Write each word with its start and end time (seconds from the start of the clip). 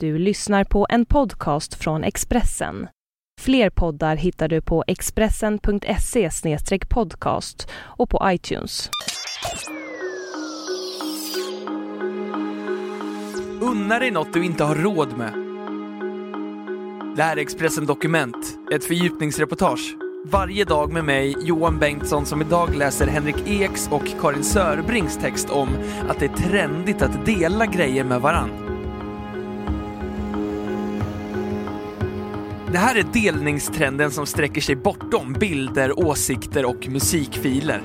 Du 0.00 0.18
lyssnar 0.18 0.64
på 0.64 0.86
en 0.90 1.06
podcast 1.06 1.74
från 1.74 2.04
Expressen. 2.04 2.88
Fler 3.40 3.70
poddar 3.70 4.16
hittar 4.16 4.48
du 4.48 4.60
på 4.60 4.84
expressen.se 4.86 6.30
podcast 6.88 7.68
och 7.74 8.10
på 8.10 8.20
iTunes. 8.24 8.90
Unna 13.60 13.98
dig 13.98 14.10
något 14.10 14.32
du 14.32 14.44
inte 14.44 14.64
har 14.64 14.74
råd 14.74 15.16
med. 15.16 15.32
Det 17.16 17.22
här 17.22 17.36
är 17.36 17.40
Expressen 17.40 17.86
Dokument, 17.86 18.58
ett 18.72 18.84
fördjupningsreportage. 18.84 19.96
Varje 20.24 20.64
dag 20.64 20.92
med 20.92 21.04
mig, 21.04 21.36
Johan 21.40 21.78
Bengtsson, 21.78 22.26
som 22.26 22.40
idag 22.40 22.74
läser 22.74 23.06
Henrik 23.06 23.46
Eks 23.46 23.88
och 23.88 24.20
Karin 24.20 24.44
Sörbrings 24.44 25.16
text 25.16 25.50
om 25.50 25.68
att 26.08 26.18
det 26.20 26.26
är 26.26 26.36
trendigt 26.36 27.02
att 27.02 27.26
dela 27.26 27.66
grejer 27.66 28.04
med 28.04 28.20
varandra. 28.20 28.65
Det 32.72 32.78
här 32.78 32.96
är 32.96 33.02
delningstrenden 33.12 34.10
som 34.10 34.26
sträcker 34.26 34.60
sig 34.60 34.76
bortom 34.76 35.32
bilder, 35.32 35.98
åsikter 35.98 36.64
och 36.64 36.88
musikfiler. 36.88 37.82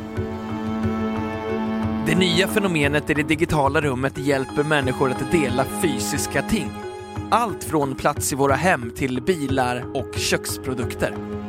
Det 2.05 2.15
nya 2.15 2.47
fenomenet 2.47 3.09
i 3.09 3.13
det 3.13 3.23
digitala 3.23 3.81
rummet 3.81 4.17
hjälper 4.17 4.63
människor 4.63 5.09
att 5.11 5.31
dela 5.31 5.65
fysiska 5.81 6.41
ting. 6.41 6.69
Allt 7.29 7.63
från 7.63 7.95
plats 7.95 8.33
i 8.33 8.35
våra 8.35 8.55
hem 8.55 8.91
till 8.95 9.21
bilar 9.21 9.85
och 9.93 10.15
köksprodukter. 10.15 11.40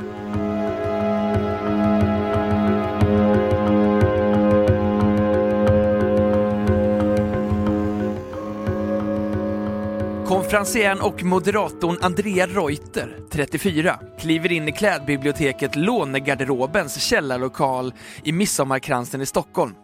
Franzén 10.52 11.00
och 11.00 11.22
moderatorn 11.22 11.98
Andrea 12.00 12.46
Reuter, 12.46 13.18
34, 13.30 14.00
kliver 14.18 14.52
in 14.52 14.68
i 14.68 14.72
klädbiblioteket 14.72 15.76
Lånegarderobens 15.76 17.02
källarlokal 17.02 17.94
i 18.24 18.32
Midsommarkransen 18.32 19.20
i 19.20 19.26
Stockholm. 19.26 19.74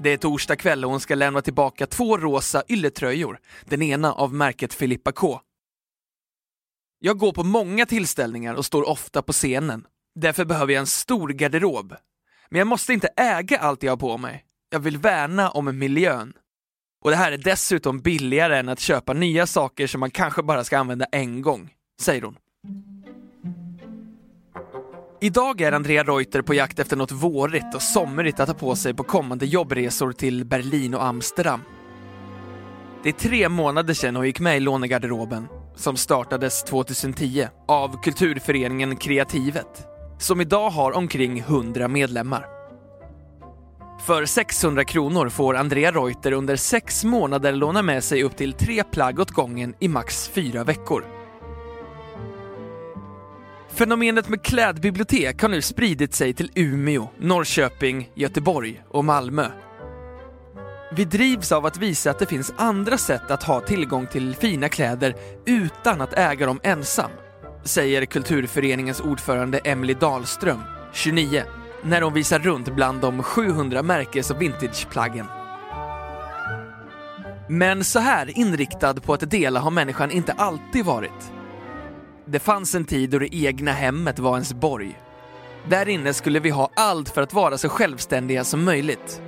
Det 0.00 0.12
är 0.12 0.16
torsdag 0.16 0.56
kväll 0.56 0.84
och 0.84 0.90
hon 0.90 1.00
ska 1.00 1.14
lämna 1.14 1.42
tillbaka 1.42 1.86
två 1.86 2.16
rosa 2.16 2.62
ylletröjor, 2.68 3.38
den 3.64 3.82
ena 3.82 4.12
av 4.12 4.34
märket 4.34 4.74
Filippa 4.74 5.12
K. 5.12 5.40
Jag 6.98 7.18
går 7.18 7.32
på 7.32 7.44
många 7.44 7.86
tillställningar 7.86 8.54
och 8.54 8.64
står 8.64 8.88
ofta 8.88 9.22
på 9.22 9.32
scenen. 9.32 9.86
Därför 10.14 10.44
behöver 10.44 10.72
jag 10.72 10.80
en 10.80 10.86
stor 10.86 11.28
garderob. 11.28 11.94
Men 12.50 12.58
jag 12.58 12.66
måste 12.66 12.92
inte 12.92 13.08
äga 13.16 13.58
allt 13.58 13.82
jag 13.82 13.92
har 13.92 13.96
på 13.96 14.18
mig. 14.18 14.44
Jag 14.70 14.80
vill 14.80 14.98
värna 14.98 15.50
om 15.50 15.78
miljön. 15.78 16.32
Och 17.04 17.10
det 17.10 17.16
här 17.16 17.32
är 17.32 17.38
dessutom 17.38 17.98
billigare 17.98 18.58
än 18.58 18.68
att 18.68 18.80
köpa 18.80 19.12
nya 19.12 19.46
saker 19.46 19.86
som 19.86 20.00
man 20.00 20.10
kanske 20.10 20.42
bara 20.42 20.64
ska 20.64 20.78
använda 20.78 21.04
en 21.04 21.42
gång, 21.42 21.70
säger 22.00 22.22
hon. 22.22 22.36
Idag 25.20 25.60
är 25.60 25.72
Andrea 25.72 26.04
Reuter 26.04 26.42
på 26.42 26.54
jakt 26.54 26.78
efter 26.78 26.96
något 26.96 27.12
vårigt 27.12 27.74
och 27.74 27.82
somrigt 27.82 28.40
att 28.40 28.48
ha 28.48 28.54
på 28.54 28.76
sig 28.76 28.94
på 28.94 29.02
kommande 29.02 29.46
jobbresor 29.46 30.12
till 30.12 30.44
Berlin 30.44 30.94
och 30.94 31.04
Amsterdam. 31.04 31.60
Det 33.02 33.08
är 33.08 33.12
tre 33.12 33.48
månader 33.48 33.94
sedan 33.94 34.16
hon 34.16 34.26
gick 34.26 34.40
med 34.40 34.56
i 34.56 34.60
lånegarderoben, 34.60 35.46
som 35.76 35.96
startades 35.96 36.64
2010 36.64 37.48
av 37.68 38.02
kulturföreningen 38.02 38.96
Kreativet, 38.96 39.86
som 40.18 40.40
idag 40.40 40.70
har 40.70 40.92
omkring 40.92 41.38
100 41.38 41.88
medlemmar. 41.88 42.57
För 44.08 44.26
600 44.26 44.84
kronor 44.84 45.28
får 45.28 45.56
Andrea 45.56 45.92
Reuter 45.92 46.32
under 46.32 46.56
sex 46.56 47.04
månader 47.04 47.52
låna 47.52 47.82
med 47.82 48.04
sig 48.04 48.22
upp 48.22 48.36
till 48.36 48.52
tre 48.52 48.84
plagg 48.84 49.20
åt 49.20 49.30
gången 49.30 49.74
i 49.78 49.88
max 49.88 50.28
fyra 50.28 50.64
veckor. 50.64 51.04
Fenomenet 53.68 54.28
med 54.28 54.42
klädbibliotek 54.42 55.42
har 55.42 55.48
nu 55.48 55.62
spridit 55.62 56.14
sig 56.14 56.34
till 56.34 56.50
Umeå, 56.54 57.08
Norrköping, 57.18 58.10
Göteborg 58.14 58.82
och 58.88 59.04
Malmö. 59.04 59.46
Vi 60.92 61.04
drivs 61.04 61.52
av 61.52 61.66
att 61.66 61.78
visa 61.78 62.10
att 62.10 62.18
det 62.18 62.26
finns 62.26 62.52
andra 62.56 62.98
sätt 62.98 63.30
att 63.30 63.42
ha 63.42 63.60
tillgång 63.60 64.06
till 64.06 64.34
fina 64.34 64.68
kläder 64.68 65.14
utan 65.46 66.00
att 66.00 66.12
äga 66.12 66.46
dem 66.46 66.60
ensam, 66.62 67.10
säger 67.64 68.04
kulturföreningens 68.04 69.00
ordförande 69.00 69.58
Emily 69.58 69.94
Dahlström, 69.94 70.60
29, 70.92 71.42
när 71.88 72.02
hon 72.02 72.14
visar 72.14 72.38
runt 72.38 72.68
bland 72.68 73.00
de 73.00 73.22
700 73.22 73.82
märkes 73.82 74.30
och 74.30 74.42
vintageplaggen. 74.42 75.26
Men 77.48 77.84
så 77.84 77.98
här 77.98 78.38
inriktad 78.38 78.94
på 78.94 79.14
att 79.14 79.30
dela 79.30 79.60
har 79.60 79.70
människan 79.70 80.10
inte 80.10 80.32
alltid 80.32 80.84
varit. 80.84 81.32
Det 82.24 82.38
fanns 82.38 82.74
en 82.74 82.84
tid 82.84 83.10
då 83.10 83.18
det 83.18 83.34
egna 83.34 83.72
hemmet 83.72 84.18
var 84.18 84.32
ens 84.32 84.52
borg. 84.52 85.00
Där 85.68 85.88
inne 85.88 86.12
skulle 86.12 86.40
vi 86.40 86.50
ha 86.50 86.70
allt 86.76 87.08
för 87.08 87.22
att 87.22 87.32
vara 87.32 87.58
så 87.58 87.68
självständiga 87.68 88.44
som 88.44 88.64
möjligt. 88.64 89.22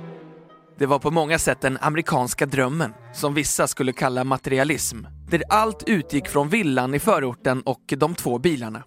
Det 0.77 0.85
var 0.85 0.99
på 0.99 1.11
många 1.11 1.39
sätt 1.39 1.61
den 1.61 1.77
amerikanska 1.81 2.45
drömmen, 2.45 2.93
som 3.13 3.33
vissa 3.33 3.67
skulle 3.67 3.93
kalla 3.93 4.23
materialism, 4.23 4.97
där 5.29 5.43
allt 5.49 5.83
utgick 5.87 6.27
från 6.27 6.49
villan 6.49 6.93
i 6.93 6.99
förorten 6.99 7.61
och 7.61 7.93
de 7.97 8.15
två 8.15 8.39
bilarna. 8.39 8.83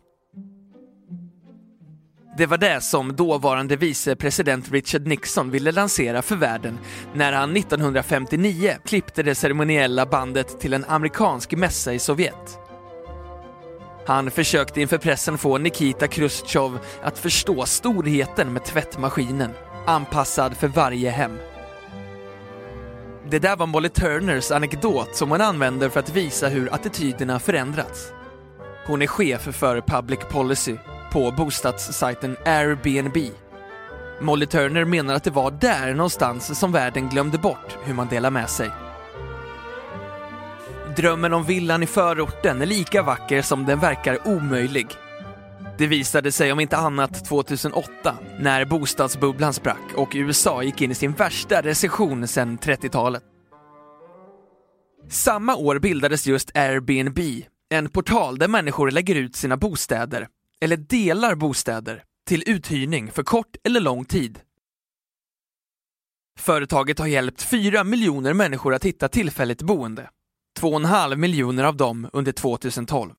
Det 2.36 2.46
var 2.46 2.58
det 2.58 2.80
som 2.80 3.16
dåvarande 3.16 3.76
vicepresident 3.76 4.72
Richard 4.72 5.06
Nixon 5.06 5.50
ville 5.50 5.72
lansera 5.72 6.22
för 6.22 6.36
världen 6.36 6.78
när 7.14 7.32
han 7.32 7.56
1959 7.56 8.76
klippte 8.84 9.22
det 9.22 9.34
ceremoniella 9.34 10.06
bandet 10.06 10.60
till 10.60 10.72
en 10.72 10.84
amerikansk 10.84 11.52
mässa 11.52 11.92
i 11.94 11.98
Sovjet. 11.98 12.58
Han 14.06 14.30
försökte 14.30 14.80
inför 14.80 14.98
pressen 14.98 15.38
få 15.38 15.58
Nikita 15.58 16.08
Khrushchev 16.08 16.78
att 17.02 17.18
förstå 17.18 17.66
storheten 17.66 18.52
med 18.52 18.64
tvättmaskinen, 18.64 19.50
anpassad 19.86 20.56
för 20.56 20.68
varje 20.68 21.10
hem. 21.10 21.38
Det 23.30 23.38
där 23.38 23.56
var 23.56 23.66
Molly 23.66 23.88
Turners 23.88 24.50
anekdot 24.50 25.16
som 25.16 25.30
hon 25.30 25.40
använder 25.40 25.88
för 25.88 26.00
att 26.00 26.16
visa 26.16 26.48
hur 26.48 26.74
attityderna 26.74 27.38
förändrats. 27.38 28.12
Hon 28.86 29.02
är 29.02 29.06
chef 29.06 29.40
för 29.40 29.80
public 29.80 30.20
policy 30.30 30.76
på 31.14 31.30
bostadssajten 31.30 32.36
Airbnb. 32.44 33.16
Molly 34.20 34.47
Turner 34.47 34.84
menar 34.84 35.14
att 35.14 35.25
det 35.25 35.30
var 35.30 35.50
där 35.50 35.94
någonstans 35.94 36.58
som 36.58 36.72
världen 36.72 37.08
glömde 37.08 37.38
bort 37.38 37.78
hur 37.84 37.94
man 37.94 38.08
delar 38.08 38.30
med 38.30 38.50
sig. 38.50 38.70
Drömmen 40.97 41.32
om 41.32 41.44
villan 41.44 41.82
i 41.82 41.86
förorten 41.86 42.62
är 42.62 42.66
lika 42.66 43.02
vacker 43.02 43.42
som 43.42 43.66
den 43.66 43.80
verkar 43.80 44.28
omöjlig. 44.28 44.86
Det 45.78 45.86
visade 45.86 46.32
sig 46.32 46.52
om 46.52 46.60
inte 46.60 46.76
annat 46.76 47.25
2008 47.25 48.19
när 48.41 48.64
bostadsbubblan 48.64 49.52
sprack 49.52 49.94
och 49.96 50.12
USA 50.14 50.62
gick 50.62 50.81
in 50.81 50.91
i 50.91 50.94
sin 50.94 51.12
värsta 51.12 51.62
recession 51.62 52.28
sedan 52.28 52.58
30-talet. 52.58 53.22
Samma 55.10 55.56
år 55.56 55.78
bildades 55.78 56.26
just 56.26 56.56
Airbnb, 56.56 57.19
en 57.69 57.88
portal 57.88 58.38
där 58.38 58.48
människor 58.48 58.91
lägger 58.91 59.14
ut 59.14 59.36
sina 59.36 59.56
bostäder, 59.56 60.28
eller 60.64 60.76
delar 60.76 61.34
bostäder, 61.34 62.04
till 62.26 62.42
uthyrning 62.47 63.10
för 63.10 63.22
kort 63.22 63.56
eller 63.64 63.80
lång 63.80 64.04
tid. 64.04 64.41
Företaget 66.38 66.98
har 66.98 67.06
hjälpt 67.06 67.42
4 67.42 67.84
miljoner 67.84 68.34
människor 68.34 68.75
att 68.75 68.84
hitta 68.84 69.08
tillfälligt 69.08 69.62
boende 69.62 70.10
2,5 70.60 71.16
miljoner 71.16 71.64
av 71.64 71.76
dem 71.76 72.10
under 72.12 72.32
2012. 72.32 73.14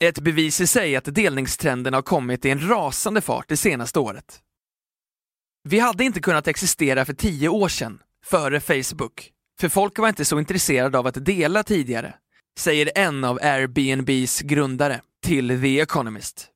Ett 0.00 0.18
bevis 0.18 0.60
i 0.60 0.66
sig 0.66 0.96
att 0.96 1.14
delningstrenden 1.14 1.94
har 1.94 2.02
kommit 2.02 2.44
i 2.44 2.50
en 2.50 2.68
rasande 2.68 3.20
fart 3.20 3.48
det 3.48 3.56
senaste 3.56 3.98
året. 3.98 4.40
Vi 5.68 5.78
hade 5.78 6.04
inte 6.04 6.20
kunnat 6.20 6.48
existera 6.48 7.04
för 7.04 7.14
tio 7.14 7.48
år 7.48 7.68
sedan, 7.68 8.02
före 8.24 8.60
Facebook, 8.60 9.30
för 9.60 9.68
folk 9.68 9.98
var 9.98 10.08
inte 10.08 10.24
så 10.24 10.38
intresserade 10.38 10.98
av 10.98 11.06
att 11.06 11.24
dela 11.24 11.62
tidigare, 11.62 12.14
säger 12.58 12.92
en 12.94 13.24
av 13.24 13.38
Airbnbs 13.42 14.40
grundare 14.40 15.00
till 15.22 15.48
The 15.48 15.80
Economist. 15.80 16.49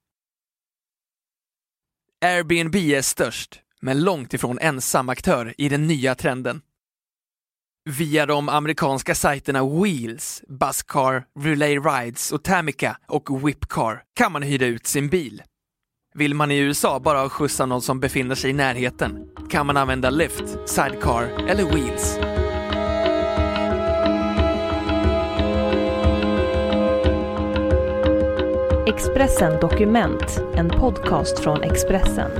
Airbnb 2.25 2.77
är 2.77 3.03
störst, 3.03 3.61
men 3.81 4.05
långt 4.05 4.35
ifrån 4.35 4.59
ensam 4.59 5.09
aktör 5.09 5.55
i 5.59 5.69
den 5.69 5.87
nya 5.87 6.15
trenden. 6.15 6.61
Via 7.91 8.27
de 8.27 8.49
amerikanska 8.49 9.15
sajterna 9.15 9.67
Wheels, 9.69 10.43
Buscar, 10.49 11.25
Relay 11.41 11.79
Rides 11.79 12.33
och 12.33 12.45
Tamica 12.45 12.97
och 13.07 13.49
Whipcar 13.49 14.03
kan 14.15 14.33
man 14.33 14.43
hyra 14.43 14.67
ut 14.67 14.87
sin 14.87 15.09
bil. 15.09 15.43
Vill 16.15 16.35
man 16.35 16.51
i 16.51 16.59
USA 16.59 17.01
bara 17.01 17.29
skjutsa 17.29 17.67
någon 17.67 17.83
som 17.83 18.01
befinner 18.01 18.35
sig 18.35 18.51
i 18.51 18.53
närheten 18.53 19.29
kan 19.51 19.67
man 19.67 19.77
använda 19.77 20.11
Lyft, 20.11 20.69
Sidecar 20.69 21.49
eller 21.49 21.65
Wheels. 21.65 22.19
Expressen 28.95 29.61
Dokument, 29.61 30.41
en 30.57 30.69
podcast 30.69 31.39
från 31.39 31.63
Expressen. 31.63 32.31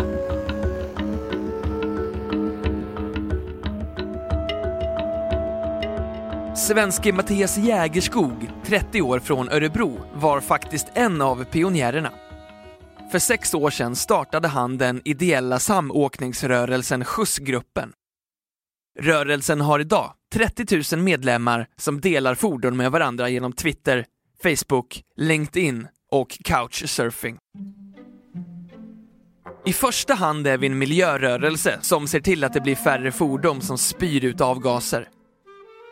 Svenske 6.57 7.13
Mattias 7.13 7.59
Jägerskog, 7.59 8.51
30 8.65 9.03
år 9.03 9.19
från 9.19 9.49
Örebro, 9.49 10.01
var 10.15 10.41
faktiskt 10.41 10.87
en 10.95 11.23
av 11.23 11.45
pionjärerna. 11.45 12.11
För 13.13 13.19
sex 13.19 13.55
år 13.55 13.71
sedan 13.71 13.97
startade 13.97 14.49
han 14.49 14.79
den 14.79 15.01
ideella 15.05 15.59
samåkningsrörelsen 15.59 17.05
Skjutsgruppen. 17.05 17.93
Rörelsen 19.01 19.61
har 19.61 19.81
idag 19.81 20.13
30 20.35 20.97
000 20.97 21.05
medlemmar 21.05 21.67
som 21.77 22.01
delar 22.01 22.35
fordon 22.35 22.77
med 22.77 22.91
varandra 22.91 23.29
genom 23.29 23.53
Twitter, 23.53 24.05
Facebook, 24.43 25.03
LinkedIn 25.17 25.89
och 26.15 26.39
Couchsurfing. 26.45 27.37
I 29.65 29.73
första 29.73 30.15
hand 30.15 30.47
är 30.47 30.59
vi 30.59 30.67
en 30.67 30.79
miljörörelse 30.79 31.79
som 31.81 32.09
ser 32.09 32.21
till 32.21 32.45
att 32.45 32.53
det 32.53 32.61
blir 32.61 32.75
färre 32.75 33.13
fordon 33.13 33.63
som 33.63 33.79
spyr 33.79 34.25
ut 34.25 34.41
avgaser. 34.41 35.09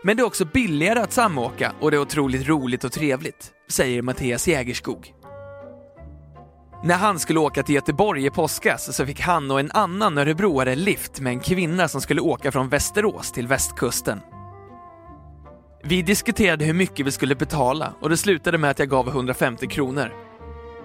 Men 0.04 0.16
det 0.16 0.22
är 0.22 0.26
också 0.26 0.44
billigare 0.44 1.00
att 1.00 1.12
samåka 1.12 1.72
och 1.80 1.90
det 1.90 1.96
är 1.96 2.00
otroligt 2.00 2.48
roligt 2.48 2.84
och 2.84 2.92
trevligt, 2.92 3.52
säger 3.70 4.02
Mattias 4.02 4.48
Jägerskog. 4.48 5.14
När 6.84 6.96
han 6.96 7.18
skulle 7.18 7.40
åka 7.40 7.62
till 7.62 7.74
Göteborg 7.74 8.26
i 8.26 8.30
påskas 8.30 8.96
så 8.96 9.06
fick 9.06 9.20
han 9.20 9.50
och 9.50 9.60
en 9.60 9.70
annan 9.70 10.18
örebroare 10.18 10.74
lift 10.74 11.20
med 11.20 11.30
en 11.30 11.40
kvinna 11.40 11.88
som 11.88 12.00
skulle 12.00 12.20
åka 12.20 12.52
från 12.52 12.68
Västerås 12.68 13.32
till 13.32 13.46
västkusten. 13.46 14.20
Vi 15.84 16.02
diskuterade 16.02 16.64
hur 16.64 16.72
mycket 16.74 17.06
vi 17.06 17.10
skulle 17.10 17.34
betala 17.34 17.94
och 18.00 18.08
det 18.08 18.16
slutade 18.16 18.58
med 18.58 18.70
att 18.70 18.78
jag 18.78 18.88
gav 18.88 19.08
150 19.08 19.66
kronor. 19.66 20.12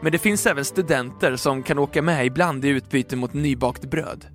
Men 0.01 0.11
det 0.11 0.17
finns 0.17 0.45
även 0.45 0.65
studenter 0.65 1.35
som 1.35 1.63
kan 1.63 1.79
åka 1.79 2.01
med 2.01 2.25
ibland 2.25 2.65
i 2.65 2.67
utbyte 2.67 3.15
mot 3.15 3.33
nybakt 3.33 3.85
bröd. 3.85 4.25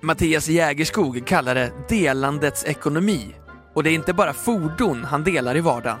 Mattias 0.00 0.48
Jägerskog 0.48 1.26
kallar 1.26 1.54
det 1.54 1.72
delandets 1.88 2.64
ekonomi 2.64 3.34
och 3.74 3.82
det 3.82 3.90
är 3.90 3.94
inte 3.94 4.12
bara 4.14 4.32
fordon 4.32 5.04
han 5.04 5.24
delar 5.24 5.56
i 5.56 5.60
vardagen. 5.60 5.98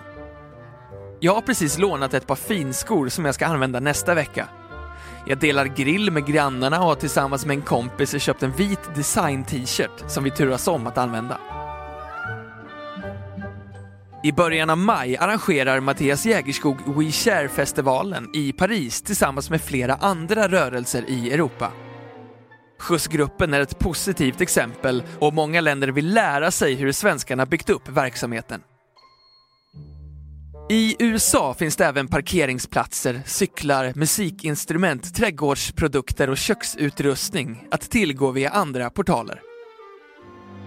Jag 1.20 1.34
har 1.34 1.40
precis 1.40 1.78
lånat 1.78 2.14
ett 2.14 2.26
par 2.26 2.36
finskor 2.36 3.08
som 3.08 3.24
jag 3.24 3.34
ska 3.34 3.46
använda 3.46 3.80
nästa 3.80 4.14
vecka. 4.14 4.48
Jag 5.26 5.38
delar 5.38 5.66
grill 5.66 6.10
med 6.10 6.26
grannarna 6.26 6.78
och 6.78 6.84
har 6.84 6.94
tillsammans 6.94 7.46
med 7.46 7.54
en 7.54 7.62
kompis 7.62 8.22
köpt 8.22 8.42
en 8.42 8.52
vit 8.52 8.94
design-t-shirt 8.94 10.04
som 10.06 10.24
vi 10.24 10.30
turas 10.30 10.68
om 10.68 10.86
att 10.86 10.98
använda. 10.98 11.38
I 14.24 14.32
början 14.32 14.70
av 14.70 14.78
maj 14.78 15.16
arrangerar 15.16 15.80
Mattias 15.80 16.26
Jägerskog 16.26 16.76
We 16.96 17.10
Share-festivalen 17.10 18.30
i 18.34 18.52
Paris 18.52 19.02
tillsammans 19.02 19.50
med 19.50 19.60
flera 19.60 19.94
andra 19.94 20.48
rörelser 20.48 21.04
i 21.08 21.32
Europa. 21.32 21.72
Skjutsgruppen 22.78 23.54
är 23.54 23.60
ett 23.60 23.78
positivt 23.78 24.40
exempel 24.40 25.02
och 25.18 25.34
många 25.34 25.60
länder 25.60 25.88
vill 25.88 26.14
lära 26.14 26.50
sig 26.50 26.74
hur 26.74 26.92
svenskarna 26.92 27.46
byggt 27.46 27.70
upp 27.70 27.88
verksamheten. 27.88 28.60
I 30.70 30.96
USA 30.98 31.54
finns 31.54 31.76
det 31.76 31.86
även 31.86 32.08
parkeringsplatser, 32.08 33.20
cyklar, 33.26 33.92
musikinstrument, 33.96 35.14
trädgårdsprodukter 35.14 36.30
och 36.30 36.36
köksutrustning 36.36 37.66
att 37.70 37.90
tillgå 37.90 38.30
via 38.30 38.50
andra 38.50 38.90
portaler. 38.90 39.51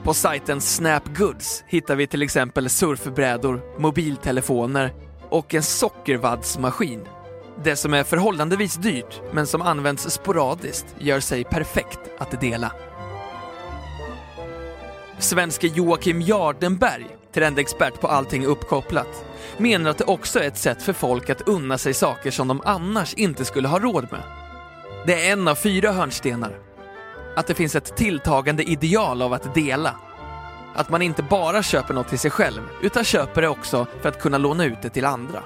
På 0.05 0.13
sajten 0.13 0.61
Snap 0.61 1.03
Goods 1.17 1.63
hittar 1.67 1.95
vi 1.95 2.07
till 2.07 2.21
exempel 2.21 2.69
surfbrädor, 2.69 3.61
mobiltelefoner 3.79 4.93
och 5.29 5.53
en 5.53 5.63
sockervaddsmaskin. 5.63 7.07
Det 7.63 7.75
som 7.75 7.93
är 7.93 8.03
förhållandevis 8.03 8.75
dyrt, 8.75 9.21
men 9.33 9.47
som 9.47 9.61
används 9.61 10.09
sporadiskt, 10.09 10.95
gör 10.99 11.19
sig 11.19 11.43
perfekt 11.43 11.99
att 12.17 12.41
dela. 12.41 12.71
Svenske 15.19 15.67
Joakim 15.67 16.21
Jardenberg, 16.21 17.07
trendexpert 17.33 18.01
på 18.01 18.07
allting 18.07 18.45
uppkopplat, 18.45 19.25
menar 19.57 19.91
att 19.91 19.97
det 19.97 20.03
också 20.05 20.39
är 20.39 20.47
ett 20.47 20.57
sätt 20.57 20.81
för 20.81 20.93
folk 20.93 21.29
att 21.29 21.47
unna 21.47 21.77
sig 21.77 21.93
saker 21.93 22.31
som 22.31 22.47
de 22.47 22.61
annars 22.65 23.13
inte 23.13 23.45
skulle 23.45 23.67
ha 23.67 23.79
råd 23.79 24.07
med. 24.11 24.23
Det 25.05 25.27
är 25.27 25.33
en 25.33 25.47
av 25.47 25.55
fyra 25.55 25.91
hörnstenar. 25.91 26.64
Att 27.35 27.47
det 27.47 27.53
finns 27.53 27.75
ett 27.75 27.97
tilltagande 27.97 28.63
ideal 28.63 29.21
av 29.21 29.33
att 29.33 29.55
dela. 29.55 29.95
Att 30.75 30.89
man 30.89 31.01
inte 31.01 31.23
bara 31.23 31.63
köper 31.63 31.93
något 31.93 32.07
till 32.09 32.19
sig 32.19 32.31
själv, 32.31 32.61
utan 32.81 33.03
köper 33.03 33.41
det 33.41 33.47
också 33.47 33.87
för 34.01 34.09
att 34.09 34.21
kunna 34.21 34.37
låna 34.37 34.65
ut 34.65 34.81
det 34.81 34.89
till 34.89 35.05
andra. 35.05 35.43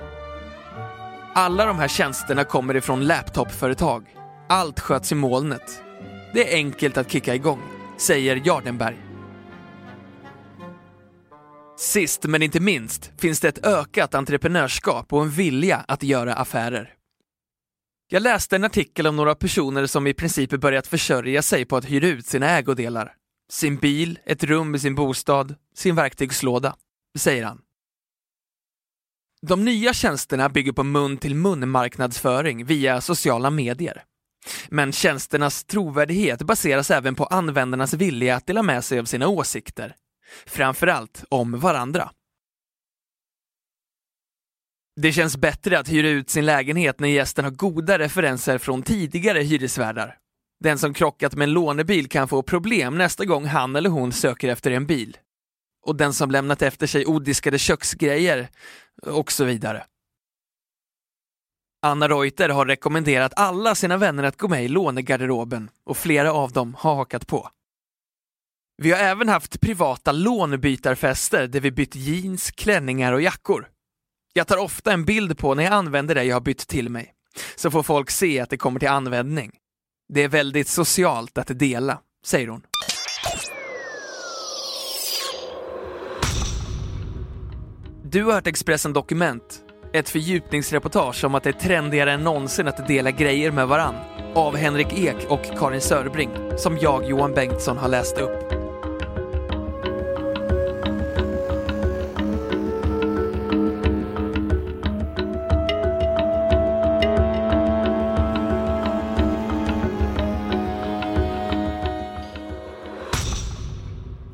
Alla 1.33 1.65
de 1.65 1.79
här 1.79 1.87
tjänsterna 1.87 2.43
kommer 2.43 2.75
ifrån 2.75 3.07
laptopföretag. 3.07 4.15
Allt 4.49 4.79
sköts 4.79 5.11
i 5.11 5.15
molnet. 5.15 5.83
Det 6.33 6.53
är 6.53 6.55
enkelt 6.55 6.97
att 6.97 7.11
kicka 7.11 7.35
igång, 7.35 7.61
säger 7.97 8.41
Jardenberg. 8.45 8.97
Sist 11.77 12.23
men 12.23 12.43
inte 12.43 12.59
minst 12.59 13.11
finns 13.17 13.39
det 13.39 13.47
ett 13.47 13.65
ökat 13.65 14.15
entreprenörskap 14.15 15.13
och 15.13 15.21
en 15.21 15.29
vilja 15.29 15.85
att 15.87 16.03
göra 16.03 16.33
affärer. 16.33 16.98
Jag 18.11 18.23
läste 18.23 18.55
en 18.55 18.63
artikel 18.63 19.07
om 19.07 19.15
några 19.15 19.35
personer 19.35 19.85
som 19.85 20.07
i 20.07 20.13
princip 20.13 20.49
börjat 20.49 20.87
försörja 20.87 21.41
sig 21.41 21.65
på 21.65 21.77
att 21.77 21.85
hyra 21.85 22.07
ut 22.07 22.25
sina 22.25 22.49
ägodelar. 22.49 23.13
Sin 23.51 23.77
bil, 23.77 24.19
ett 24.25 24.43
rum 24.43 24.75
i 24.75 24.79
sin 24.79 24.95
bostad, 24.95 25.55
sin 25.75 25.95
verktygslåda, 25.95 26.75
säger 27.17 27.43
han. 27.43 27.61
De 29.41 29.65
nya 29.65 29.93
tjänsterna 29.93 30.49
bygger 30.49 30.71
på 30.71 30.83
mun-till-mun 30.83 31.69
marknadsföring 31.69 32.65
via 32.65 33.01
sociala 33.01 33.49
medier. 33.49 34.03
Men 34.69 34.91
tjänsternas 34.91 35.63
trovärdighet 35.63 36.41
baseras 36.41 36.91
även 36.91 37.15
på 37.15 37.25
användarnas 37.25 37.93
vilja 37.93 38.35
att 38.35 38.47
dela 38.47 38.63
med 38.63 38.83
sig 38.83 38.99
av 38.99 39.05
sina 39.05 39.27
åsikter. 39.27 39.95
Framförallt 40.45 41.23
om 41.29 41.59
varandra. 41.59 42.11
Det 45.01 45.11
känns 45.11 45.37
bättre 45.37 45.79
att 45.79 45.89
hyra 45.89 46.09
ut 46.09 46.29
sin 46.29 46.45
lägenhet 46.45 46.99
när 46.99 47.07
gästen 47.07 47.45
har 47.45 47.51
goda 47.51 47.99
referenser 47.99 48.57
från 48.57 48.83
tidigare 48.83 49.39
hyresvärdar. 49.39 50.17
Den 50.59 50.77
som 50.77 50.93
krockat 50.93 51.35
med 51.35 51.43
en 51.45 51.53
lånebil 51.53 52.09
kan 52.09 52.27
få 52.27 52.41
problem 52.41 52.97
nästa 52.97 53.25
gång 53.25 53.45
han 53.45 53.75
eller 53.75 53.89
hon 53.89 54.11
söker 54.11 54.49
efter 54.49 54.71
en 54.71 54.85
bil. 54.85 55.17
Och 55.85 55.95
den 55.95 56.13
som 56.13 56.31
lämnat 56.31 56.61
efter 56.61 56.87
sig 56.87 57.05
odiskade 57.05 57.59
köksgrejer 57.59 58.49
och 59.05 59.31
så 59.31 59.45
vidare. 59.45 59.85
Anna 61.81 62.09
Reuter 62.09 62.49
har 62.49 62.65
rekommenderat 62.65 63.33
alla 63.35 63.75
sina 63.75 63.97
vänner 63.97 64.23
att 64.23 64.37
gå 64.37 64.47
med 64.47 64.65
i 64.65 64.67
lånegarderoben 64.67 65.69
och 65.83 65.97
flera 65.97 66.33
av 66.33 66.51
dem 66.51 66.75
har 66.79 66.95
hakat 66.95 67.27
på. 67.27 67.49
Vi 68.77 68.91
har 68.91 68.99
även 68.99 69.29
haft 69.29 69.61
privata 69.61 70.11
lånebytarfester 70.11 71.47
där 71.47 71.59
vi 71.59 71.71
bytt 71.71 71.95
jeans, 71.95 72.51
klänningar 72.51 73.13
och 73.13 73.21
jackor. 73.21 73.69
Jag 74.33 74.47
tar 74.47 74.57
ofta 74.57 74.91
en 74.93 75.05
bild 75.05 75.37
på 75.37 75.55
när 75.55 75.63
jag 75.63 75.73
använder 75.73 76.15
det 76.15 76.23
jag 76.23 76.35
har 76.35 76.41
bytt 76.41 76.67
till 76.67 76.89
mig, 76.89 77.13
så 77.55 77.71
får 77.71 77.83
folk 77.83 78.09
se 78.09 78.39
att 78.39 78.49
det 78.49 78.57
kommer 78.57 78.79
till 78.79 78.89
användning. 78.89 79.51
Det 80.13 80.23
är 80.23 80.27
väldigt 80.27 80.67
socialt 80.67 81.37
att 81.37 81.59
dela, 81.59 81.99
säger 82.25 82.47
hon. 82.47 82.61
Du 88.03 88.23
har 88.23 88.33
hört 88.33 88.47
Expressen 88.47 88.93
Dokument, 88.93 89.61
ett 89.93 90.09
fördjupningsreportage 90.09 91.23
om 91.23 91.35
att 91.35 91.43
det 91.43 91.49
är 91.49 91.53
trendigare 91.53 92.11
än 92.11 92.23
någonsin 92.23 92.67
att 92.67 92.87
dela 92.87 93.11
grejer 93.11 93.51
med 93.51 93.67
varann. 93.67 93.95
Av 94.35 94.55
Henrik 94.55 94.93
Ek 94.93 95.25
och 95.29 95.43
Karin 95.59 95.81
Sörbring, 95.81 96.29
som 96.57 96.77
jag, 96.77 97.09
Johan 97.09 97.33
Bengtsson, 97.33 97.77
har 97.77 97.87
läst 97.87 98.17
upp. 98.17 98.48